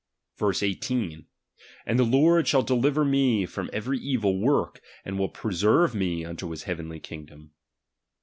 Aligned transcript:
(verse 0.35 0.63
18): 0.63 1.27
And 1.85 1.99
the 1.99 2.03
Lord 2.03 2.47
shall 2.47 2.63
deliver 2.63 3.05
me 3.05 3.45
from 3.45 3.67
erery 3.67 3.99
evil 3.99 4.39
work, 4.39 4.81
and 5.05 5.17
tcill 5.19 5.31
preserte 5.31 5.93
me 5.93 6.25
unto 6.25 6.49
his 6.49 6.63
heavenly 6.63 6.99
king 6.99 7.25
dom. 7.25 7.51